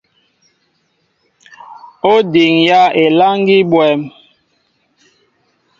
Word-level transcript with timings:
Ó 2.11 2.13
diŋyá 2.31 2.81
elâŋgi 3.03 3.57
bwɛ̂m? 3.71 4.01